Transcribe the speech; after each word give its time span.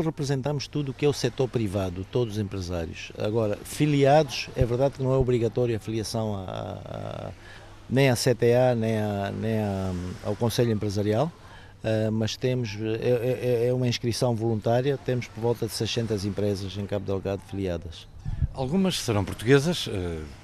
representamos 0.00 0.66
tudo 0.66 0.90
o 0.90 0.94
que 0.94 1.04
é 1.04 1.08
o 1.08 1.12
setor 1.12 1.46
privado, 1.46 2.06
todos 2.10 2.36
os 2.36 2.40
empresários. 2.40 3.12
Agora, 3.18 3.58
filiados, 3.62 4.48
é 4.56 4.64
verdade 4.64 4.94
que 4.94 5.02
não 5.02 5.12
é 5.12 5.18
obrigatória 5.18 5.76
a 5.76 5.78
filiação 5.78 6.34
a, 6.34 6.40
a, 6.48 7.30
nem 7.90 8.08
à 8.08 8.16
CTA, 8.16 8.74
nem, 8.74 8.98
a, 8.98 9.30
nem 9.30 9.58
ao 10.24 10.34
Conselho 10.34 10.72
Empresarial, 10.72 11.30
uh, 11.84 12.10
mas 12.10 12.38
temos, 12.38 12.74
é, 12.80 13.64
é, 13.64 13.68
é, 13.68 13.74
uma 13.74 13.86
inscrição 13.86 14.34
voluntária, 14.34 14.96
temos 14.96 15.26
por 15.26 15.42
volta 15.42 15.66
de 15.66 15.72
600 15.74 16.24
empresas 16.24 16.74
em 16.78 16.86
Cabo 16.86 17.04
Delgado 17.04 17.42
filiadas. 17.42 18.08
Algumas 18.54 18.98
serão 18.98 19.24
portuguesas, 19.24 19.86
uh, 19.86 19.90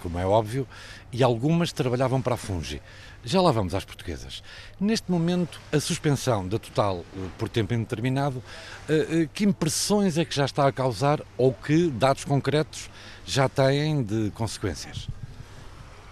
como 0.00 0.18
é 0.18 0.26
óbvio, 0.26 0.66
e 1.12 1.22
algumas 1.22 1.72
trabalhavam 1.72 2.22
para 2.22 2.34
a 2.34 2.38
Fungi. 2.38 2.80
Já 3.24 3.40
lá 3.40 3.50
vamos 3.50 3.74
às 3.74 3.84
portuguesas. 3.84 4.42
Neste 4.80 5.10
momento, 5.10 5.60
a 5.72 5.80
suspensão 5.80 6.46
da 6.46 6.58
Total 6.58 7.04
eh, 7.14 7.20
por 7.36 7.48
tempo 7.48 7.74
indeterminado, 7.74 8.42
eh, 8.88 9.06
eh, 9.10 9.28
que 9.34 9.44
impressões 9.44 10.16
é 10.16 10.24
que 10.24 10.34
já 10.34 10.44
está 10.44 10.66
a 10.66 10.72
causar 10.72 11.20
ou 11.36 11.52
que 11.52 11.90
dados 11.90 12.24
concretos 12.24 12.88
já 13.26 13.48
têm 13.48 14.02
de 14.02 14.30
consequências? 14.30 15.08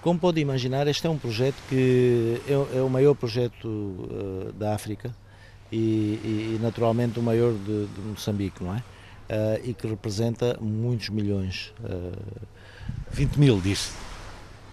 Como 0.03 0.19
pode 0.19 0.41
imaginar, 0.41 0.87
este 0.89 1.07
é 1.07 1.11
um 1.11 1.19
projeto 1.19 1.57
que 1.69 2.41
é, 2.49 2.81
o 2.81 2.89
maior 2.89 3.15
projeto 3.15 4.53
da 4.55 4.73
África 4.73 5.13
e, 5.73 6.59
naturalmente 6.61 7.19
o 7.19 7.23
maior 7.23 7.53
de 7.53 7.89
Moçambique, 8.03 8.63
não 8.63 8.77
é? 8.77 8.83
E 9.65 9.75
que 9.75 9.87
representa 9.87 10.57
muitos 10.61 11.09
milhões. 11.09 11.73
20 13.11 13.37
mil, 13.37 13.61
disse. 13.61 13.91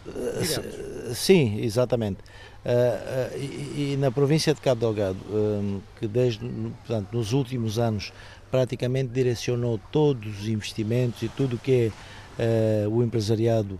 Uh, 0.05 1.13
sim, 1.15 1.61
exatamente. 1.61 2.19
Uh, 2.65 3.35
uh, 3.35 3.37
e, 3.37 3.93
e, 3.93 3.97
na 3.97 4.11
província 4.11 4.53
de 4.53 4.61
Cabo 4.61 4.79
Delgado, 4.81 5.17
um, 5.29 5.79
que 5.99 6.07
desde, 6.07 6.45
portanto, 6.47 7.09
nos 7.13 7.33
últimos 7.33 7.79
anos 7.79 8.11
praticamente 8.51 9.09
direcionou 9.09 9.79
todos 9.91 10.41
os 10.41 10.47
investimentos 10.47 11.21
e 11.21 11.29
tudo 11.29 11.55
o 11.55 11.59
que 11.59 11.91
é 12.37 12.87
o 12.87 13.01
empresariado 13.01 13.79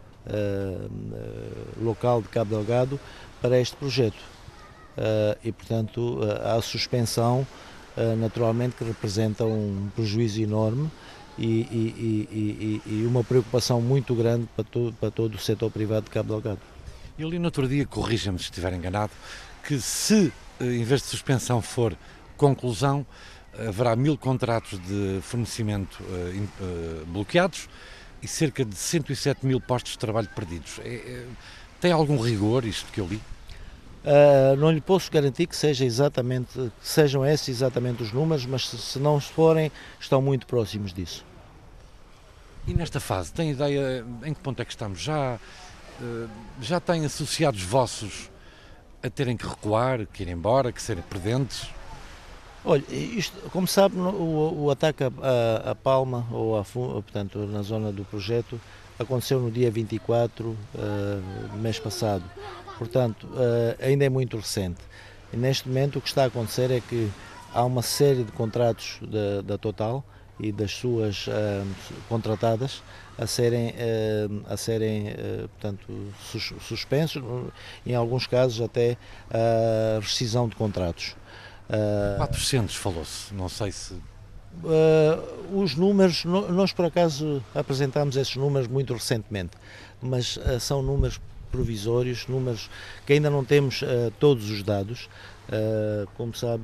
local 1.80 2.24
de 2.24 2.28
Cabo 2.30 2.56
Delgado 2.56 3.00
para 3.40 3.60
este 3.60 3.76
projeto. 3.76 4.18
e, 5.44 5.52
portanto, 5.52 6.20
a 6.44 6.60
suspensão, 6.60 7.46
naturalmente, 8.18 8.76
que 8.76 8.84
representa 8.84 9.46
um 9.46 9.90
prejuízo 9.96 10.42
enorme 10.42 10.90
e, 11.38 11.46
e, 11.46 12.28
e, 12.32 12.82
e, 12.86 13.06
uma 13.06 13.24
preocupação 13.24 13.82
muito 13.82 14.14
grande 14.16 14.48
para, 14.56 14.64
to, 14.64 14.94
para 15.00 15.12
todo 15.12 15.36
o 15.36 15.40
setor 15.40 15.72
privado 15.72 16.06
de 16.06 16.12
Cabo 16.12 16.30
Delgado. 16.30 16.60
Eu 17.18 17.30
li 17.30 17.38
no 17.38 17.46
outro 17.46 17.68
dia, 17.68 17.86
corrija-me 17.86 18.40
se 18.40 18.46
estiver 18.46 18.74
enganado, 18.74 19.12
que 19.68 19.80
se 19.80 20.32
eh, 20.60 20.66
em 20.66 20.84
vez 20.84 21.02
de 21.02 21.08
suspensão 21.08 21.62
for 21.62 21.96
conclusão, 22.38 23.06
haverá 23.68 23.96
mil 23.96 24.18
contratos 24.18 24.80
de 24.80 25.20
fornecimento 25.22 26.02
uh, 26.04 26.44
uh, 26.64 27.06
bloqueados 27.06 27.70
e 28.22 28.28
cerca 28.28 28.66
de 28.66 28.76
107 28.76 29.46
mil 29.46 29.62
postos 29.62 29.94
de 29.94 30.00
trabalho 30.00 30.28
perdidos. 30.36 30.80
É, 30.84 30.96
é, 30.96 31.26
tem 31.80 31.92
algum 31.92 32.20
rigor 32.20 32.66
isto 32.66 32.92
que 32.92 33.00
eu 33.00 33.06
li? 33.06 33.22
Uh, 34.04 34.56
não 34.58 34.70
lhe 34.70 34.82
posso 34.82 35.10
garantir 35.10 35.48
que 35.48 35.56
seja 35.56 35.86
exatamente, 35.86 36.52
que 36.52 36.88
sejam 36.88 37.26
esses 37.26 37.48
exatamente 37.48 38.04
os 38.04 38.12
números, 38.12 38.46
mas 38.46 38.68
se, 38.68 38.78
se 38.78 39.00
não 39.00 39.20
forem, 39.20 39.72
estão 39.98 40.22
muito 40.22 40.46
próximos 40.46 40.92
disso. 40.92 41.26
E 42.68 42.74
nesta 42.74 43.00
fase, 43.00 43.32
tem 43.32 43.52
ideia 43.52 44.06
em 44.26 44.34
que 44.34 44.42
ponto 44.42 44.62
é 44.62 44.66
que 44.66 44.72
estamos? 44.72 45.00
Já, 45.00 45.40
uh, 46.02 46.30
já 46.62 46.82
tem 46.82 47.06
associados 47.06 47.62
vossos 47.62 48.30
a 49.02 49.10
terem 49.10 49.38
que 49.38 49.48
recuar, 49.48 50.06
que 50.06 50.24
ir 50.24 50.30
embora, 50.30 50.72
que 50.72 50.82
serem 50.82 51.04
prudentes? 51.04 51.70
Olha, 52.66 52.84
isto, 52.90 53.38
como 53.52 53.68
sabe, 53.68 53.98
o, 53.98 54.64
o 54.64 54.72
ataque 54.72 55.04
a, 55.04 55.72
a, 55.72 55.76
Palma, 55.76 56.26
ou 56.32 56.58
a, 56.58 56.64
portanto, 56.64 57.40
na 57.40 57.62
zona 57.62 57.92
do 57.92 58.06
projeto, 58.06 58.60
aconteceu 58.98 59.40
no 59.40 59.52
dia 59.52 59.70
24 59.70 60.48
uh, 60.48 60.58
do 61.52 61.58
mês 61.58 61.80
passado. 61.80 62.24
Portanto, 62.78 63.28
uh, 63.28 63.76
ainda 63.82 64.06
é 64.06 64.10
muito 64.10 64.38
recente. 64.38 64.82
E 65.32 65.38
neste 65.38 65.68
momento 65.68 66.00
o 66.00 66.02
que 66.02 66.08
está 66.08 66.24
a 66.24 66.28
acontecer 66.28 66.72
é 66.72 66.80
que 66.80 67.10
há 67.54 67.64
uma 67.64 67.82
série 67.82 68.24
de 68.24 68.32
contratos 68.32 69.00
da, 69.02 69.42
da 69.42 69.58
Total 69.58 70.04
e 70.40 70.52
das 70.52 70.72
suas 70.72 71.28
uh, 71.28 71.32
contratadas 72.10 72.84
a 73.18 73.28
serem, 73.28 73.70
uh, 73.70 74.44
a 74.48 74.58
serem 74.58 75.16
portanto, 75.52 76.14
sus, 76.32 76.54
suspensos, 76.62 77.22
em 77.86 77.96
alguns 77.96 78.28
casos 78.28 78.62
até 78.62 78.98
a 79.30 80.00
rescisão 80.00 80.48
de 80.48 80.56
contratos. 80.56 81.16
400 82.18 82.76
falou-se, 82.76 83.34
não 83.34 83.50
sei 83.50 83.72
se 83.72 83.96
Uh, 84.62 85.62
os 85.62 85.76
números, 85.76 86.24
nós 86.26 86.72
por 86.72 86.86
acaso 86.86 87.44
apresentámos 87.56 88.16
esses 88.16 88.36
números 88.36 88.68
muito 88.68 88.94
recentemente, 88.94 89.52
mas 90.02 90.38
uh, 90.38 90.60
são 90.60 90.82
números 90.82 91.20
provisórios, 91.54 92.28
números 92.28 92.70
que 93.06 93.14
ainda 93.14 93.30
não 93.30 93.46
temos 93.46 93.84
uh, 93.84 94.12
todos 94.20 94.50
os 94.50 94.64
dados. 94.64 95.08
como 96.16 96.34
sabe, 96.34 96.64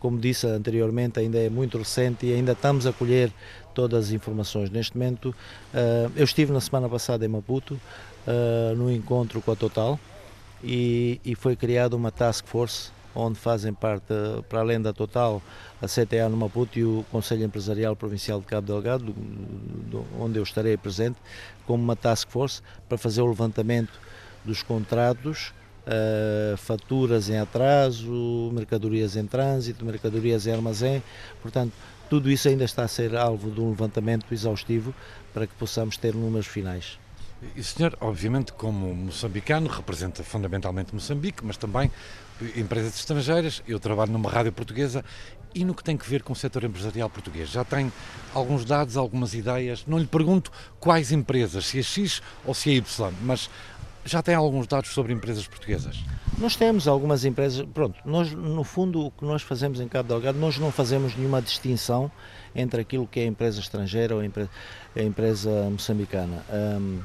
como 0.00 0.18
disse 0.18 0.46
anteriormente, 0.46 1.20
ainda 1.20 1.38
é 1.38 1.48
muito 1.48 1.78
recente 1.78 2.26
e 2.26 2.32
ainda 2.32 2.52
estamos 2.52 2.86
a 2.86 2.92
colher 2.92 3.30
todas 3.74 4.06
as 4.06 4.10
informações. 4.12 4.70
Neste 4.70 4.96
momento, 4.96 5.34
eu 6.16 6.24
estive 6.24 6.52
na 6.52 6.60
semana 6.60 6.88
passada 6.88 7.24
em 7.24 7.28
Maputo, 7.28 7.78
no 8.76 8.90
encontro 8.90 9.40
com 9.42 9.52
a 9.52 9.56
Total, 9.56 10.00
e, 10.62 11.20
e 11.24 11.34
foi 11.34 11.54
criada 11.54 11.94
uma 11.94 12.10
task 12.10 12.46
force 12.46 12.90
onde 13.14 13.38
fazem 13.38 13.72
parte, 13.72 14.12
para 14.48 14.60
além 14.60 14.80
da 14.80 14.92
Total, 14.92 15.40
a 15.80 15.86
CTA 15.86 16.28
no 16.28 16.36
Maputo 16.36 16.78
e 16.78 16.84
o 16.84 17.04
Conselho 17.10 17.44
Empresarial 17.44 17.94
Provincial 17.94 18.40
de 18.40 18.46
Cabo 18.46 18.66
Delgado, 18.66 19.14
onde 20.18 20.38
eu 20.38 20.42
estarei 20.42 20.76
presente, 20.76 21.16
como 21.66 21.82
uma 21.82 21.96
task 21.96 22.28
force 22.28 22.60
para 22.88 22.98
fazer 22.98 23.22
o 23.22 23.26
levantamento 23.26 23.92
dos 24.44 24.62
contratos, 24.62 25.52
uh, 25.86 26.56
faturas 26.56 27.28
em 27.28 27.38
atraso, 27.38 28.50
mercadorias 28.52 29.16
em 29.16 29.26
trânsito, 29.26 29.84
mercadorias 29.84 30.46
em 30.46 30.52
armazém, 30.52 31.02
portanto, 31.40 31.72
tudo 32.08 32.30
isso 32.30 32.48
ainda 32.48 32.64
está 32.64 32.84
a 32.84 32.88
ser 32.88 33.16
alvo 33.16 33.50
de 33.50 33.60
um 33.60 33.70
levantamento 33.70 34.26
exaustivo 34.32 34.94
para 35.32 35.46
que 35.46 35.54
possamos 35.54 35.96
ter 35.96 36.14
números 36.14 36.46
finais. 36.46 36.98
E 37.56 37.60
o 37.60 37.64
senhor, 37.64 37.96
obviamente, 38.00 38.52
como 38.52 38.94
moçambicano, 38.94 39.68
representa 39.68 40.22
fundamentalmente 40.24 40.94
Moçambique, 40.94 41.44
mas 41.44 41.56
também 41.56 41.90
empresas 42.56 42.94
estrangeiras. 42.96 43.62
Eu 43.66 43.78
trabalho 43.78 44.12
numa 44.12 44.30
rádio 44.30 44.52
portuguesa 44.52 45.04
e 45.54 45.64
no 45.64 45.74
que 45.74 45.84
tem 45.84 45.96
que 45.96 46.08
ver 46.08 46.22
com 46.22 46.32
o 46.32 46.36
setor 46.36 46.64
empresarial 46.64 47.08
português. 47.08 47.48
Já 47.48 47.64
tem 47.64 47.92
alguns 48.34 48.64
dados, 48.64 48.96
algumas 48.96 49.34
ideias. 49.34 49.84
Não 49.86 49.98
lhe 49.98 50.06
pergunto 50.06 50.50
quais 50.80 51.12
empresas, 51.12 51.66
se 51.66 51.78
é 51.78 51.82
X 51.82 52.22
ou 52.44 52.54
se 52.54 52.70
é 52.70 52.74
Y, 52.74 53.12
mas 53.22 53.48
já 54.04 54.22
tem 54.22 54.34
alguns 54.34 54.66
dados 54.66 54.90
sobre 54.90 55.12
empresas 55.12 55.46
portuguesas? 55.46 56.02
Nós 56.38 56.56
temos 56.56 56.88
algumas 56.88 57.24
empresas, 57.24 57.64
pronto, 57.72 57.96
nós 58.04 58.32
no 58.32 58.64
fundo 58.64 59.06
o 59.06 59.10
que 59.10 59.24
nós 59.24 59.42
fazemos 59.42 59.80
em 59.80 59.86
Cabo 59.86 60.08
Delgado, 60.08 60.38
nós 60.38 60.58
não 60.58 60.72
fazemos 60.72 61.16
nenhuma 61.16 61.40
distinção 61.40 62.10
entre 62.54 62.80
aquilo 62.80 63.06
que 63.06 63.20
é 63.20 63.24
empresa 63.24 63.60
estrangeira 63.60 64.14
ou 64.14 64.20
a 64.20 64.26
empresa, 64.26 64.50
a 64.96 65.02
empresa 65.02 65.50
moçambicana. 65.70 66.44
Um, 66.52 67.00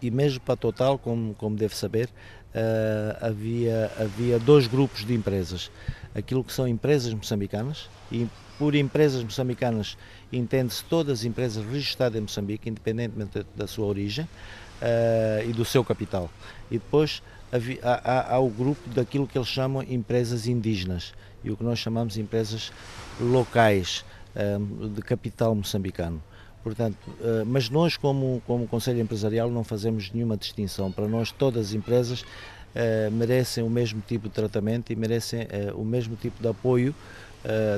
e 0.00 0.10
mesmo 0.10 0.40
para 0.40 0.54
a 0.54 0.56
Total, 0.56 0.98
como, 0.98 1.34
como 1.34 1.56
deve 1.56 1.76
saber, 1.76 2.08
uh, 2.54 3.24
havia, 3.26 3.90
havia 3.98 4.38
dois 4.38 4.66
grupos 4.66 5.04
de 5.04 5.14
empresas. 5.14 5.70
Aquilo 6.14 6.44
que 6.44 6.52
são 6.52 6.66
empresas 6.66 7.12
moçambicanas, 7.14 7.88
e 8.10 8.28
por 8.58 8.74
empresas 8.74 9.22
moçambicanas 9.22 9.96
entende-se 10.30 10.84
todas 10.84 11.20
as 11.20 11.24
empresas 11.24 11.64
registradas 11.64 12.18
em 12.18 12.22
Moçambique, 12.22 12.68
independentemente 12.68 13.46
da 13.56 13.66
sua 13.66 13.86
origem 13.86 14.24
uh, 14.24 15.48
e 15.48 15.52
do 15.52 15.64
seu 15.64 15.82
capital. 15.82 16.30
E 16.70 16.74
depois 16.74 17.22
havia, 17.50 17.78
há, 17.82 18.34
há, 18.34 18.38
o 18.38 18.50
grupo 18.50 18.88
daquilo 18.90 19.26
que 19.26 19.38
eles 19.38 19.48
chamam 19.48 19.82
empresas 19.82 20.46
indígenas 20.46 21.14
e 21.42 21.50
o 21.50 21.56
que 21.56 21.64
nós 21.64 21.78
chamamos 21.78 22.18
empresas 22.18 22.70
locais 23.18 24.04
uh, 24.36 24.88
de 24.88 25.00
capital 25.02 25.54
moçambicano. 25.54 26.22
Portanto, 26.62 26.98
eh, 27.20 27.42
mas 27.46 27.70
nós, 27.70 27.96
como, 27.96 28.42
como 28.46 28.66
Conselho 28.66 29.00
Empresarial, 29.00 29.50
não 29.50 29.64
fazemos 29.64 30.10
nenhuma 30.12 30.36
distinção. 30.36 30.92
Para 30.92 31.08
nós, 31.08 31.32
todas 31.32 31.68
as 31.68 31.72
empresas 31.72 32.20
uh, 32.20 33.10
merecem 33.10 33.64
o 33.64 33.70
mesmo 33.70 34.02
tipo 34.06 34.28
de 34.28 34.34
tratamento 34.34 34.92
e 34.92 34.96
merecem 34.96 35.42
uh, 35.42 35.80
o 35.80 35.84
mesmo 35.84 36.16
tipo 36.16 36.40
de 36.42 36.48
apoio 36.48 36.94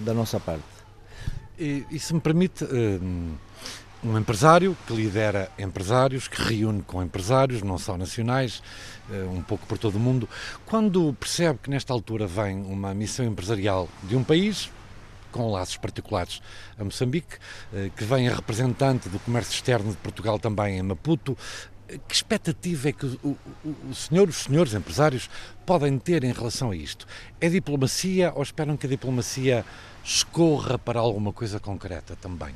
da 0.04 0.12
nossa 0.12 0.40
parte. 0.40 0.64
E, 1.56 1.86
e 1.88 1.96
se 1.96 2.12
me 2.12 2.20
permite, 2.20 2.66
um 4.02 4.18
empresário 4.18 4.76
que 4.84 4.92
lidera 4.92 5.48
empresários, 5.56 6.26
que 6.26 6.42
reúne 6.42 6.82
com 6.82 7.00
empresários, 7.00 7.62
não 7.62 7.78
só 7.78 7.96
nacionais, 7.96 8.60
um 9.32 9.40
pouco 9.40 9.64
por 9.64 9.78
todo 9.78 9.94
o 9.94 10.00
mundo, 10.00 10.28
quando 10.66 11.14
percebe 11.14 11.60
que 11.62 11.70
nesta 11.70 11.92
altura 11.92 12.26
vem 12.26 12.56
uma 12.56 12.92
missão 12.92 13.24
empresarial 13.24 13.88
de 14.02 14.16
um 14.16 14.24
país, 14.24 14.68
com 15.32 15.50
laços 15.50 15.76
particulares 15.76 16.40
a 16.78 16.84
Moçambique, 16.84 17.38
eh, 17.74 17.90
que 17.96 18.04
vem 18.04 18.28
a 18.28 18.34
representante 18.34 19.08
do 19.08 19.18
comércio 19.18 19.52
externo 19.52 19.90
de 19.90 19.96
Portugal 19.96 20.38
também 20.38 20.78
em 20.78 20.82
Maputo. 20.82 21.36
que 22.08 22.14
expectativa 22.14 22.88
é 22.88 22.92
que 22.92 23.06
o, 23.06 23.36
o, 23.64 23.90
o 23.90 23.94
senhor, 23.94 24.28
os 24.28 24.44
senhores 24.44 24.72
empresários 24.72 25.28
podem 25.66 25.98
ter 25.98 26.22
em 26.22 26.32
relação 26.32 26.70
a 26.70 26.76
isto? 26.76 27.06
É 27.40 27.48
diplomacia 27.48 28.32
ou 28.34 28.42
esperam 28.42 28.76
que 28.76 28.86
a 28.86 28.90
diplomacia 28.90 29.64
escorra 30.04 30.78
para 30.78 31.00
alguma 31.00 31.32
coisa 31.32 31.58
concreta 31.58 32.16
também? 32.16 32.54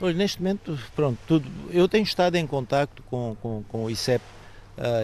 Hoje, 0.00 0.16
neste 0.16 0.38
momento, 0.40 0.78
pronto, 0.96 1.18
tudo, 1.26 1.48
eu 1.70 1.88
tenho 1.88 2.04
estado 2.04 2.36
em 2.36 2.46
contacto 2.46 3.02
com, 3.04 3.36
com, 3.40 3.62
com 3.68 3.84
o 3.84 3.90
ICEP 3.90 4.22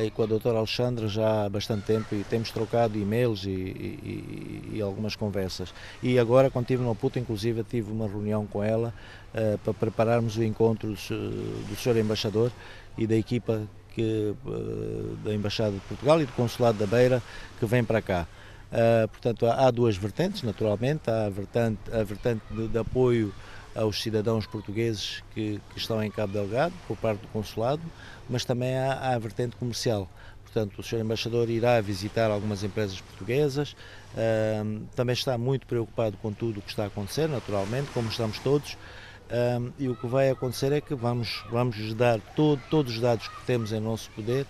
e 0.04 0.10
com 0.10 0.25
a 0.25 0.26
doutora 0.26 0.58
Alexandra 0.58 1.06
já 1.06 1.44
há 1.44 1.48
bastante 1.48 1.84
tempo 1.84 2.12
e 2.12 2.25
temos 2.25 2.50
trocado 2.50 2.98
e-mails 2.98 3.44
e, 3.44 3.50
e, 3.50 4.70
e, 4.75 4.82
algumas 4.82 5.14
conversas. 5.14 5.72
E 6.02 6.19
agora, 6.19 6.50
quando 6.50 6.64
estive 6.64 6.82
no 6.82 6.88
Maputo, 6.88 7.19
inclusive, 7.19 7.62
tive 7.62 7.92
uma 7.92 8.08
reunião 8.08 8.44
com 8.44 8.62
ela 8.62 8.92
uh, 9.32 9.58
para 9.58 9.75
prepararmos 9.75 10.36
o 10.36 10.42
encontro 10.42 10.90
do, 10.90 11.76
Sr. 11.76 11.96
Embaixador 11.98 12.50
e 12.96 13.06
da 13.06 13.14
equipa 13.14 13.62
que, 13.94 14.34
uh, 14.44 15.16
da 15.25 15.32
Embaixada 15.32 15.72
de 15.72 15.80
Portugal 15.80 16.20
e 16.20 16.26
do 16.26 16.32
Consulado 16.32 16.78
da 16.78 16.86
Beira 16.86 17.22
que 17.60 17.66
vem 17.66 17.84
para 17.84 18.02
cá. 18.02 18.26
Uh, 18.72 19.08
portanto, 19.08 19.46
há, 19.46 19.66
há, 19.66 19.70
duas 19.70 19.96
vertentes, 19.96 20.42
naturalmente. 20.42 21.08
Há 21.08 21.26
a 21.26 21.30
vertente, 21.30 21.78
a 21.92 22.02
vertente 22.02 22.42
de, 22.50 22.66
de 22.66 22.78
apoio 22.78 23.32
aos 23.78 24.02
cidadãos 24.02 24.44
portugueses 24.44 25.22
que, 25.32 25.60
que, 25.70 25.78
estão 25.78 26.02
em 26.02 26.10
Cabo 26.10 26.32
Delgado, 26.32 26.75
por 26.88 26.96
parte 26.96 27.20
do 27.20 27.28
Consulado, 27.28 27.82
mas 28.28 28.44
também 28.44 28.76
há, 28.76 29.14
a 29.14 29.19
vertente 29.19 29.54
comercial. 29.54 30.08
Portanto, 30.42 30.78
o 30.78 30.82
Sr. 30.82 31.00
Embaixador 31.00 31.48
irá 31.48 31.80
visitar 31.80 32.30
algumas 32.30 32.64
empresas 32.64 33.00
portuguesas, 33.00 33.76
uh, 34.14 34.80
também 34.96 35.12
está 35.12 35.38
muito 35.38 35.66
preocupado 35.66 36.16
com 36.16 36.32
tudo 36.32 36.58
o 36.58 36.62
que 36.62 36.70
está 36.70 36.84
a 36.84 36.86
acontecer, 36.86 37.28
naturalmente, 37.28 37.88
como 37.92 38.08
estamos 38.08 38.38
todos, 38.40 38.72
uh, 38.72 39.72
e 39.78 39.88
o 39.88 39.94
que 39.94 40.06
vai 40.08 40.30
acontecer 40.30 40.72
é 40.72 40.80
que 40.80 40.94
vamos, 40.94 41.44
vamos 41.50 41.94
dar 41.94 42.19
todo, 42.34 42.60
todos 42.70 42.94
os 42.94 43.00
dados 43.00 43.28
que 43.28 43.46
temos 43.46 43.72
em 43.72 43.78
nosso 43.78 44.10
poder 44.10 44.44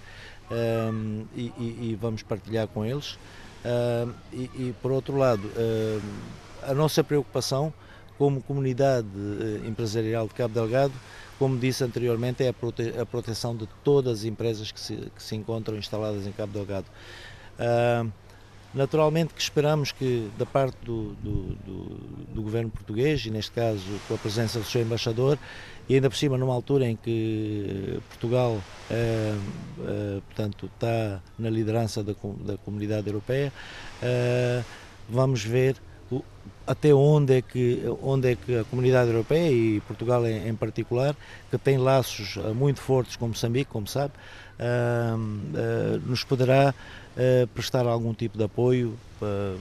uh, 0.50 1.26
e, 1.36 1.52
e, 1.58 1.90
e, 1.90 1.98
vamos 2.00 2.22
partilhar 2.22 2.66
com 2.68 2.84
eles. 2.84 3.18
E, 4.32 4.50
e, 4.54 4.74
por 4.80 4.92
outro 4.92 5.16
lado, 5.16 5.42
a 6.62 6.72
nossa 6.72 7.04
preocupação 7.04 7.74
como 8.18 8.42
comunidade 8.42 9.06
eh, 9.16 9.68
empresarial 9.68 10.26
de 10.26 10.34
Cabo 10.34 10.52
Delgado, 10.52 10.92
como 11.38 11.56
disse 11.56 11.84
anteriormente, 11.84 12.42
é 12.42 12.48
a, 12.48 12.52
prote 12.52 12.92
a 12.98 13.06
proteção 13.06 13.56
de 13.56 13.66
todas 13.84 14.20
as 14.20 14.24
empresas 14.24 14.72
que 14.72 14.80
se, 14.80 14.96
que 14.96 15.22
se 15.22 15.36
encontram 15.36 15.78
instaladas 15.78 16.26
em 16.26 16.32
Cabo 16.32 16.52
Delgado. 16.52 16.86
Uh, 17.58 18.10
naturalmente 18.74 19.32
que 19.32 19.40
esperamos 19.40 19.92
que 19.92 20.28
da 20.36 20.44
parte 20.44 20.76
do, 20.84 21.14
do, 21.14 21.42
do, 21.64 21.84
do, 22.34 22.42
governo 22.42 22.70
português, 22.70 23.24
e 23.24 23.30
neste 23.30 23.52
caso 23.52 23.84
com 24.08 24.14
a 24.14 24.18
presença 24.18 24.58
do 24.58 24.64
seu 24.64 24.82
embaixador, 24.82 25.38
e 25.88 25.94
ainda 25.94 26.10
por 26.10 26.16
cima 26.16 26.36
numa 26.36 26.52
altura 26.52 26.86
em 26.86 26.96
que 26.96 28.00
Portugal 28.08 28.52
uh, 28.52 28.60
uh, 29.78 30.22
portanto, 30.22 30.68
está 30.74 31.22
na 31.38 31.48
liderança 31.48 32.02
da, 32.02 32.14
da 32.40 32.58
comunidade 32.58 33.06
europeia, 33.06 33.52
vamos 35.08 35.44
ver 35.44 35.76
até 36.66 36.92
onde 36.94 37.38
é 37.38 37.42
que 37.42 37.82
onde 38.02 38.32
é 38.32 38.36
que 38.36 38.58
a 38.58 38.64
comunidade 38.64 39.10
europeia 39.10 39.50
e 39.50 39.80
Portugal 39.80 40.26
em, 40.26 40.48
em 40.48 40.54
particular 40.54 41.16
que 41.50 41.58
tem 41.58 41.78
laços 41.78 42.36
uh, 42.36 42.54
muito 42.54 42.80
fortes 42.80 43.16
com 43.16 43.28
Moçambique 43.28 43.70
como 43.70 43.86
sabe 43.86 44.12
uh, 44.58 45.16
uh, 45.16 46.00
nos 46.06 46.24
poderá 46.24 46.74
uh, 46.74 47.46
prestar 47.48 47.86
algum 47.86 48.12
tipo 48.12 48.36
de 48.36 48.44
apoio 48.44 48.96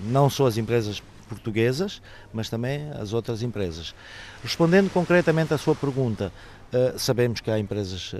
não 0.03 0.29
só 0.29 0.45
as 0.45 0.57
empresas 0.57 1.01
portuguesas 1.27 2.01
mas 2.31 2.47
também 2.47 2.91
as 2.91 3.11
outras 3.11 3.41
empresas. 3.41 3.95
Respondendo 4.43 4.91
concretamente 4.91 5.51
à 5.51 5.57
sua 5.57 5.73
pergunta 5.73 6.31
sabemos 6.95 7.41
que 7.41 7.49
há 7.49 7.57
empresas 7.57 8.13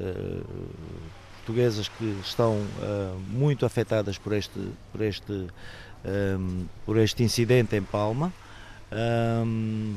portuguesas 1.36 1.88
que 1.90 2.20
estão 2.24 2.60
muito 3.30 3.68
afetadas 3.68 4.18
por 4.18 4.34
este 4.34 4.60
por 4.92 5.02
este 5.04 5.48
por 6.88 6.98
este 6.98 7.24
incidente 7.24 7.76
em 7.76 7.84
Palma 7.84 8.34
um, 8.92 9.96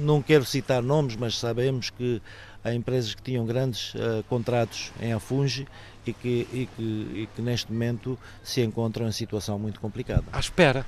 não 0.00 0.22
quero 0.22 0.44
citar 0.44 0.82
nomes, 0.82 1.16
mas 1.16 1.38
sabemos 1.38 1.90
que 1.90 2.20
há 2.64 2.72
empresas 2.72 3.14
que 3.14 3.22
tinham 3.22 3.44
grandes 3.46 3.94
uh, 3.94 4.22
contratos 4.28 4.92
em 5.00 5.12
Afunge 5.12 5.66
e 6.06 6.12
que, 6.12 6.46
e, 6.52 6.68
que, 6.76 6.82
e 6.82 7.28
que 7.34 7.42
neste 7.42 7.72
momento 7.72 8.18
se 8.42 8.62
encontram 8.62 9.06
em 9.06 9.12
situação 9.12 9.58
muito 9.58 9.80
complicada. 9.80 10.24
À 10.32 10.38
espera? 10.38 10.86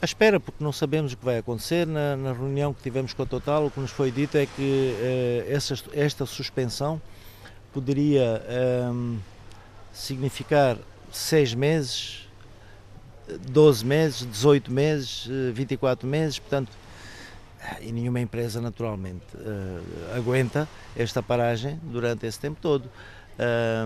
À 0.00 0.04
espera, 0.04 0.38
porque 0.38 0.62
não 0.62 0.72
sabemos 0.72 1.12
o 1.12 1.16
que 1.16 1.24
vai 1.24 1.38
acontecer. 1.38 1.86
Na, 1.86 2.16
na 2.16 2.32
reunião 2.32 2.74
que 2.74 2.82
tivemos 2.82 3.14
com 3.14 3.22
a 3.22 3.26
Total, 3.26 3.66
o 3.66 3.70
que 3.70 3.80
nos 3.80 3.90
foi 3.90 4.10
dito 4.10 4.36
é 4.36 4.46
que 4.46 4.94
uh, 4.94 5.52
essa, 5.52 5.74
esta 5.92 6.26
suspensão 6.26 7.00
poderia 7.72 8.40
significar 9.92 10.78
seis 11.10 11.54
meses 11.54 12.23
12 13.50 13.84
meses, 13.84 14.28
18 14.30 14.70
meses, 14.72 15.28
24 15.52 16.06
meses, 16.06 16.38
portanto, 16.38 16.70
e 17.80 17.92
nenhuma 17.92 18.20
empresa 18.20 18.60
naturalmente 18.60 19.24
uh, 19.34 20.16
aguenta 20.16 20.68
esta 20.96 21.22
paragem 21.22 21.80
durante 21.84 22.26
esse 22.26 22.38
tempo 22.38 22.58
todo. 22.60 22.88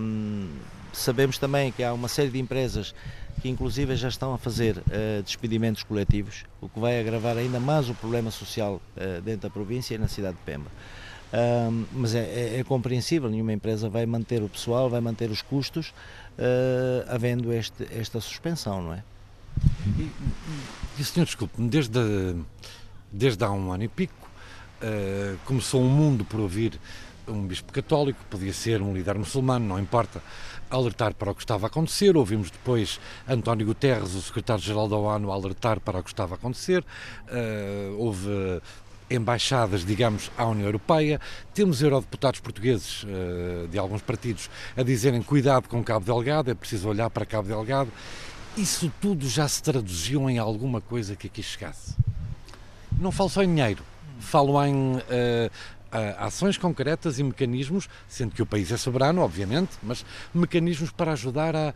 Um, 0.03 0.49
sabemos 0.93 1.39
também 1.39 1.73
que 1.73 1.83
há 1.83 1.93
uma 1.93 2.09
série 2.09 2.29
de 2.29 2.39
empresas 2.39 2.95
que 3.41 3.49
inclusive 3.49 3.95
já 3.95 4.09
estão 4.09 4.35
a 4.35 4.39
fazer 4.39 4.79
uh, 4.79 5.23
despedimentos 5.23 5.85
coletivos, 5.85 6.45
o 6.61 6.69
que 6.69 6.81
vai 6.81 7.01
agravar 7.01 7.37
ainda 7.37 7.61
mais 7.61 7.89
o 7.89 7.95
problema 7.95 8.31
social 8.31 8.81
uh, 8.97 9.23
dentro 9.23 9.43
da 9.43 9.51
província 9.51 9.95
e 9.95 9.99
na 9.99 10.09
cidade 10.09 10.37
de 10.37 10.43
Pemba. 10.43 10.71
Mas 11.93 12.15
é, 12.15 12.21
é, 12.21 12.59
é, 12.59 12.65
compreensível, 12.65 13.29
nenhuma 13.29 13.53
empresa 13.53 13.87
vai 13.87 14.07
manter 14.07 14.43
o 14.43 14.49
pessoal, 14.49 14.89
vai 14.89 15.01
manter 15.03 15.31
os 15.31 15.43
custos, 15.43 15.91
uh, 16.39 17.05
havendo 17.07 17.53
este, 17.53 17.87
esta 17.93 18.19
suspensão, 18.19 18.83
não 18.83 18.95
é? 18.95 19.03
E, 19.99 20.11
e 20.99 21.05
senhor, 21.05 21.27
desculpe-me, 21.27 21.69
desde, 21.69 22.37
desde 23.13 23.45
há 23.45 23.51
um 23.51 23.73
ano 23.73 23.85
e 23.85 23.89
pico 23.89 24.29
uh, 24.83 25.39
começou 25.45 25.83
um 25.83 25.89
mundo 25.89 26.25
por 26.25 26.41
ouvir 26.41 26.79
um 27.27 27.47
bispo 27.47 27.73
católico, 27.73 28.19
podia 28.31 28.53
ser 28.53 28.81
um 28.81 28.95
líder 28.95 29.19
muçulmano, 29.19 29.67
não 29.67 29.79
importa, 29.79 30.23
alertar 30.71 31.15
para 31.15 31.31
o 31.31 31.35
que 31.35 31.43
estava 31.43 31.67
a 31.67 31.69
acontecer. 31.69 32.17
Ouvimos 32.17 32.51
depois 32.51 32.99
António 33.29 33.67
Guterres, 33.67 34.15
o 34.15 34.23
secretário-geral 34.23 34.89
da 34.89 34.97
ONU, 34.97 35.31
alertar 35.31 35.79
para 35.81 35.99
o 35.99 36.03
que 36.03 36.09
estava 36.09 36.35
a 36.35 36.37
acontecer. 36.37 36.83
Uh, 37.29 37.97
houve 37.99 38.61
embaixadas, 39.11 39.85
digamos, 39.85 40.31
à 40.37 40.47
União 40.47 40.67
Europeia. 40.67 41.21
Temos 41.55 41.83
eurodeputados 41.83 42.41
portugueses 42.41 43.05
uh, 43.05 43.69
de 43.69 43.79
alguns 43.79 44.03
partidos 44.03 44.51
a 44.77 44.83
dizerem 44.83 45.23
cuidado 45.23 45.69
com 45.69 45.83
Cabo 45.83 46.05
Delgado, 46.05 46.51
é 46.51 46.55
preciso 46.55 46.89
olhar 46.89 47.11
para 47.11 47.25
Cabo 47.27 47.49
Delgado. 47.49 47.91
Isso 48.59 48.93
tudo 49.01 49.29
já 49.29 49.47
se 49.47 49.63
traduziu 49.63 50.29
em 50.29 50.37
alguma 50.37 50.81
coisa 50.81 51.15
que 51.15 51.29
aqui 51.29 51.45
chegasse? 51.45 51.95
Não 52.99 53.13
falo 53.13 53.31
só 53.31 53.45
em 53.45 53.55
dinheiro, 53.55 53.85
falo 54.19 54.61
em 54.65 54.97
uh, 54.97 55.51
ações 56.19 56.59
concretas 56.59 57.21
e 57.21 57.23
mecanismos, 57.23 57.89
sendo 58.09 58.35
que 58.35 58.43
o 58.43 58.47
país 58.47 58.73
é 58.73 58.77
soberano, 58.77 59.23
obviamente, 59.23 59.79
mas 59.81 60.05
mecanismos 60.35 60.91
para 60.91 61.13
ajudar 61.13 61.55
a 61.55 61.73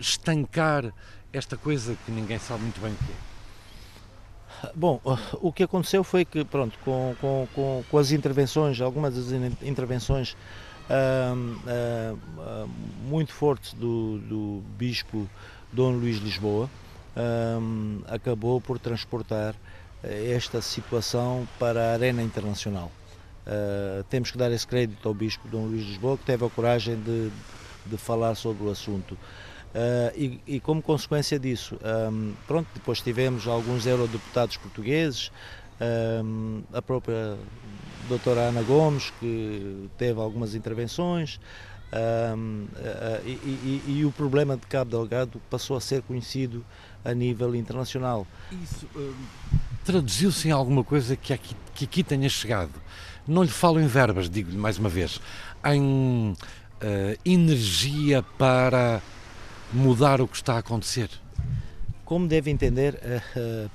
estancar 0.00 0.92
esta 1.32 1.56
coisa 1.56 1.96
que 2.04 2.10
ninguém 2.10 2.40
sabe 2.40 2.62
muito 2.62 2.80
bem 2.80 2.92
o 2.92 2.96
que 2.96 3.12
é. 3.12 4.72
Bom, 4.74 5.00
o 5.34 5.52
que 5.52 5.62
aconteceu 5.62 6.02
foi 6.02 6.24
que, 6.24 6.44
pronto, 6.44 6.76
com, 6.84 7.14
com, 7.20 7.48
com, 7.54 7.84
com 7.88 7.98
as 7.98 8.10
intervenções, 8.10 8.80
algumas 8.80 9.14
das 9.14 9.30
intervenções 9.62 10.36
uh, 10.90 12.16
uh, 12.16 12.68
muito 13.04 13.32
fortes 13.32 13.72
do, 13.74 14.18
do 14.18 14.62
bispo 14.76 15.30
Dom 15.74 15.92
Luís 15.92 16.18
Lisboa, 16.18 16.70
um, 17.16 18.00
acabou 18.06 18.60
por 18.60 18.78
transportar 18.78 19.54
eh, 20.02 20.32
esta 20.34 20.60
situação 20.62 21.46
para 21.58 21.90
a 21.90 21.92
arena 21.92 22.22
internacional. 22.22 22.90
Uh, 23.46 24.02
temos 24.04 24.30
que 24.30 24.38
dar 24.38 24.50
esse 24.52 24.66
crédito 24.66 25.06
ao 25.06 25.12
Bispo 25.12 25.46
Dom 25.48 25.66
Luís 25.66 25.84
Lisboa, 25.84 26.16
que 26.16 26.24
teve 26.24 26.46
a 26.46 26.48
coragem 26.48 26.96
de, 26.96 27.30
de 27.84 27.96
falar 27.98 28.34
sobre 28.36 28.64
o 28.64 28.70
assunto. 28.70 29.12
Uh, 29.12 30.16
e, 30.16 30.40
e, 30.46 30.60
como 30.60 30.80
consequência 30.80 31.38
disso, 31.38 31.76
um, 32.10 32.32
pronto, 32.46 32.68
depois 32.72 33.00
tivemos 33.00 33.46
alguns 33.46 33.84
eurodeputados 33.84 34.56
portugueses, 34.56 35.30
um, 36.24 36.62
a 36.72 36.80
própria 36.80 37.36
doutora 38.08 38.42
Ana 38.42 38.62
Gomes, 38.62 39.12
que 39.18 39.90
teve 39.98 40.20
algumas 40.20 40.54
intervenções, 40.54 41.40
um, 41.92 42.66
uh, 42.76 43.26
e, 43.26 43.30
e, 43.30 43.82
e, 43.98 44.04
o 44.04 44.10
problema 44.10 44.56
de 44.56 44.66
Cabo 44.66 44.90
Delgado 44.90 45.40
passou 45.48 45.76
a 45.76 45.80
ser 45.80 46.02
conhecido 46.02 46.64
a 47.04 47.14
nível 47.14 47.54
internacional. 47.54 48.26
Isso 48.50 48.86
uh, 48.96 49.14
traduziu-se 49.84 50.48
em 50.48 50.50
alguma 50.50 50.82
coisa 50.82 51.14
que 51.14 51.32
aqui, 51.32 51.54
que 51.74 51.84
aqui 51.84 52.02
tenha 52.02 52.28
chegado. 52.28 52.72
Não 53.26 53.42
lhe 53.42 53.50
falo 53.50 53.80
em 53.80 53.86
verbas, 53.86 54.28
digo-lhe 54.28 54.56
mais 54.56 54.78
uma 54.78 54.88
vez, 54.88 55.20
em 55.64 56.32
uh, 56.32 56.36
energia 57.24 58.22
para 58.36 59.00
mudar 59.72 60.20
o 60.20 60.28
que 60.28 60.36
está 60.36 60.54
a 60.54 60.58
acontecer. 60.58 61.10
Como 62.04 62.28
deve 62.28 62.50
entender, 62.50 63.00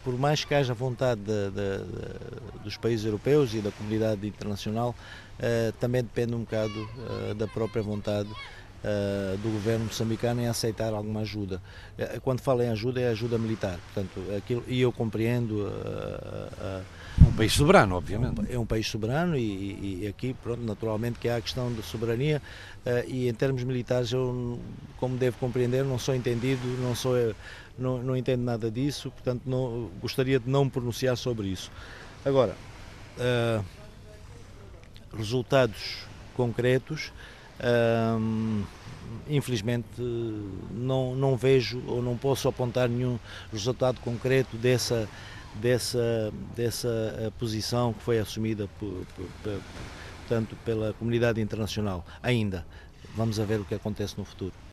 por 0.04 0.18
mais 0.18 0.46
que 0.46 0.54
haja 0.54 0.74
vontade 0.74 1.22
de, 1.22 1.50
de, 1.50 2.64
dos 2.64 2.78
países 2.78 3.06
europeus 3.06 3.54
e 3.54 3.60
da 3.60 3.72
comunidade 3.72 4.28
internacional 4.28 4.94
também 5.80 6.04
depende 6.04 6.36
um 6.36 6.42
bocado 6.42 6.90
da 7.38 7.48
própria 7.48 7.82
vontade 7.82 8.30
Uh, 8.82 9.38
do 9.40 9.50
governo 9.50 9.84
moçambicano 9.84 10.40
em 10.40 10.48
aceitar 10.48 10.94
alguma 10.94 11.20
ajuda. 11.20 11.62
Uh, 11.98 12.22
quando 12.22 12.40
falo 12.40 12.62
em 12.62 12.70
ajuda, 12.70 13.02
é 13.02 13.10
ajuda 13.10 13.38
militar. 13.38 13.78
Portanto, 13.94 14.22
aquilo, 14.38 14.64
e 14.70 14.80
eu 14.80 14.90
compreendo. 14.90 15.68
Uh, 15.68 16.82
um 17.28 17.34
país 17.34 17.52
soberano, 17.52 17.98
obviamente. 17.98 18.40
É 18.40 18.54
um, 18.54 18.56
é 18.56 18.60
um 18.60 18.66
país 18.66 18.88
soberano 18.88 19.36
e, 19.36 20.04
e, 20.04 20.08
aqui, 20.08 20.34
pronto, 20.34 20.62
naturalmente 20.64 21.20
que 21.20 21.28
há 21.28 21.36
a 21.36 21.42
questão 21.42 21.74
da 21.74 21.84
soberania 21.84 22.42
e 23.06 23.28
em 23.28 23.34
termos 23.34 23.62
militares, 23.66 24.14
eu, 24.14 24.58
como 24.96 25.18
devo 25.18 25.38
compreender, 25.38 25.84
não 25.84 26.00
sou 26.00 26.16
entendido, 26.16 26.66
não 26.82 26.96
sou, 26.96 27.16
não, 27.78 28.02
não 28.02 28.16
entendo 28.16 28.44
nada 28.44 28.72
disso, 28.72 29.12
portanto, 29.12 29.42
não, 29.46 29.90
gostaria 30.02 30.40
de 30.40 30.50
não 30.50 30.64
me 30.64 30.72
pronunciar 30.72 31.18
sobre 31.18 31.50
isso. 31.50 31.70
Agora, 32.24 32.56
resultados 35.14 36.06
concretos 36.34 37.12
infelizmente 39.28 39.88
não, 40.72 41.16
não 41.16 41.36
vejo 41.36 41.82
ou 41.88 42.02
não 42.02 42.18
posso 42.18 42.48
apontar 42.48 42.90
nenhum 42.90 43.20
resultado 43.52 44.00
concreto 44.02 44.58
dessa, 44.58 45.08
dessa, 45.56 46.34
dessa 46.56 46.88
eh, 47.20 47.32
posição 47.38 47.94
que 47.94 48.02
foi 48.04 48.20
assumida 48.20 48.68
por, 48.80 49.06
por, 49.16 49.26
por, 49.44 49.62
portanto, 50.20 50.56
pela 50.64 50.94
comunidade 50.94 51.42
internacional 51.42 52.06
ainda. 52.22 52.66
Vamos 53.16 53.38
ver 53.38 53.60
o 53.60 53.66
que 53.66 53.76
acontece 53.76 54.18
no 54.18 54.26
futuro. 54.26 54.54